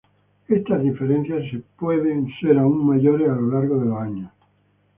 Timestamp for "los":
3.85-4.01